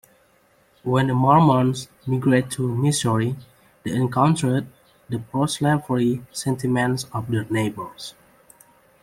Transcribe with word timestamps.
When 0.81 1.05
the 1.05 1.13
Mormons 1.13 1.87
migrated 2.07 2.49
to 2.53 2.67
Missouri, 2.75 3.35
they 3.83 3.91
encountered 3.95 4.65
the 5.07 5.19
pro-slavery 5.19 6.25
sentiments 6.31 7.05
of 7.13 7.29
their 7.29 7.43
neighbors. 7.51 8.15